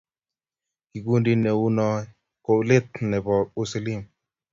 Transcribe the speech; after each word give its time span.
Kikundiit 0.89 1.39
ne 1.41 1.51
uu 1.61 1.69
noe 1.77 1.99
ko 2.45 2.53
let 2.69 2.89
ne 3.09 3.17
bo 3.25 3.35
uislimu. 3.59 4.05